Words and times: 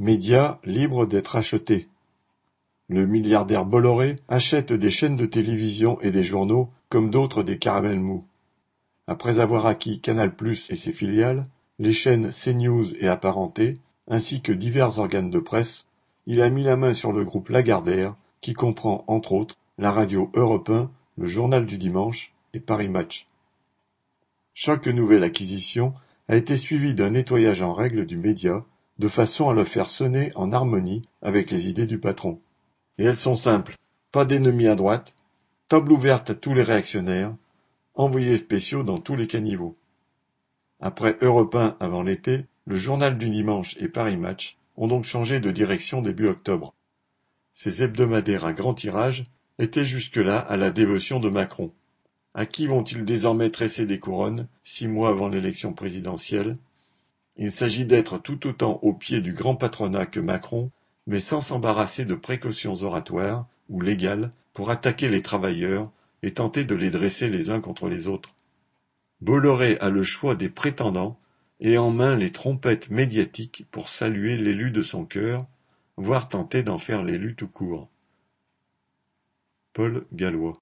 Médias 0.00 0.60
libres 0.64 1.06
d'être 1.06 1.34
achetés. 1.34 1.88
Le 2.88 3.04
milliardaire 3.04 3.64
Bolloré 3.64 4.14
achète 4.28 4.72
des 4.72 4.92
chaînes 4.92 5.16
de 5.16 5.26
télévision 5.26 6.00
et 6.02 6.12
des 6.12 6.22
journaux 6.22 6.70
comme 6.88 7.10
d'autres 7.10 7.42
des 7.42 7.58
caramels 7.58 7.98
mous. 7.98 8.24
Après 9.08 9.40
avoir 9.40 9.66
acquis 9.66 10.00
Canal+ 10.00 10.32
et 10.68 10.76
ses 10.76 10.92
filiales, 10.92 11.46
les 11.80 11.92
chaînes 11.92 12.30
CNews 12.30 12.94
et 13.00 13.08
apparentées, 13.08 13.74
ainsi 14.06 14.40
que 14.40 14.52
divers 14.52 15.00
organes 15.00 15.30
de 15.30 15.40
presse, 15.40 15.86
il 16.26 16.42
a 16.42 16.48
mis 16.48 16.62
la 16.62 16.76
main 16.76 16.94
sur 16.94 17.10
le 17.10 17.24
groupe 17.24 17.48
Lagardère, 17.48 18.14
qui 18.40 18.52
comprend 18.52 19.02
entre 19.08 19.32
autres 19.32 19.56
la 19.78 19.90
radio 19.90 20.30
Europe 20.34 20.70
1, 20.70 20.90
le 21.16 21.26
Journal 21.26 21.66
du 21.66 21.76
Dimanche 21.76 22.32
et 22.54 22.60
Paris 22.60 22.88
Match. 22.88 23.26
Chaque 24.54 24.86
nouvelle 24.86 25.24
acquisition 25.24 25.92
a 26.28 26.36
été 26.36 26.56
suivie 26.56 26.94
d'un 26.94 27.10
nettoyage 27.10 27.62
en 27.62 27.74
règle 27.74 28.06
du 28.06 28.16
média, 28.16 28.64
de 28.98 29.08
façon 29.08 29.48
à 29.48 29.54
le 29.54 29.64
faire 29.64 29.88
sonner 29.88 30.32
en 30.34 30.52
harmonie 30.52 31.02
avec 31.22 31.50
les 31.50 31.68
idées 31.68 31.86
du 31.86 31.98
patron. 31.98 32.40
Et 32.98 33.04
elles 33.04 33.18
sont 33.18 33.36
simples. 33.36 33.76
Pas 34.10 34.24
d'ennemis 34.24 34.66
à 34.66 34.74
droite, 34.74 35.14
table 35.68 35.92
ouverte 35.92 36.30
à 36.30 36.34
tous 36.34 36.54
les 36.54 36.62
réactionnaires, 36.62 37.34
envoyés 37.94 38.36
spéciaux 38.36 38.82
dans 38.82 38.98
tous 38.98 39.16
les 39.16 39.26
caniveaux. 39.26 39.76
Après 40.80 41.16
Europe 41.20 41.54
1 41.54 41.76
avant 41.80 42.02
l'été, 42.02 42.46
le 42.66 42.76
Journal 42.76 43.18
du 43.18 43.28
Dimanche 43.30 43.76
et 43.78 43.88
Paris 43.88 44.16
Match 44.16 44.56
ont 44.76 44.86
donc 44.86 45.04
changé 45.04 45.40
de 45.40 45.50
direction 45.50 46.02
début 46.02 46.26
octobre. 46.26 46.74
Ces 47.52 47.82
hebdomadaires 47.82 48.44
à 48.44 48.52
grand 48.52 48.74
tirage 48.74 49.24
étaient 49.58 49.84
jusque-là 49.84 50.38
à 50.38 50.56
la 50.56 50.70
dévotion 50.70 51.18
de 51.18 51.28
Macron. 51.28 51.72
À 52.34 52.46
qui 52.46 52.66
vont-ils 52.68 53.04
désormais 53.04 53.50
tresser 53.50 53.86
des 53.86 53.98
couronnes, 53.98 54.46
six 54.62 54.86
mois 54.86 55.08
avant 55.08 55.28
l'élection 55.28 55.72
présidentielle? 55.72 56.54
Il 57.38 57.52
s'agit 57.52 57.86
d'être 57.86 58.18
tout 58.18 58.48
autant 58.48 58.80
au 58.82 58.92
pied 58.92 59.20
du 59.20 59.32
grand 59.32 59.54
patronat 59.54 60.06
que 60.06 60.18
Macron, 60.18 60.72
mais 61.06 61.20
sans 61.20 61.40
s'embarrasser 61.40 62.04
de 62.04 62.16
précautions 62.16 62.82
oratoires 62.82 63.46
ou 63.68 63.80
légales 63.80 64.30
pour 64.52 64.70
attaquer 64.70 65.08
les 65.08 65.22
travailleurs 65.22 65.84
et 66.22 66.34
tenter 66.34 66.64
de 66.64 66.74
les 66.74 66.90
dresser 66.90 67.28
les 67.28 67.50
uns 67.50 67.60
contre 67.60 67.88
les 67.88 68.08
autres. 68.08 68.34
Bolloré 69.20 69.78
a 69.78 69.88
le 69.88 70.02
choix 70.02 70.34
des 70.34 70.48
prétendants 70.48 71.18
et 71.60 71.78
en 71.78 71.92
main 71.92 72.16
les 72.16 72.32
trompettes 72.32 72.90
médiatiques 72.90 73.66
pour 73.70 73.88
saluer 73.88 74.36
l'élu 74.36 74.72
de 74.72 74.82
son 74.82 75.04
cœur, 75.04 75.46
voire 75.96 76.28
tenter 76.28 76.64
d'en 76.64 76.78
faire 76.78 77.04
l'élu 77.04 77.36
tout 77.36 77.48
court. 77.48 77.88
Paul 79.72 80.06
Gallois 80.12 80.56